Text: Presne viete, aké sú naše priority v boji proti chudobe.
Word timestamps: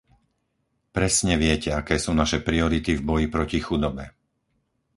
Presne 0.95 1.33
viete, 1.43 1.69
aké 1.79 1.95
sú 2.03 2.11
naše 2.21 2.39
priority 2.47 2.91
v 2.97 3.05
boji 3.09 3.27
proti 3.35 3.59
chudobe. 3.67 4.05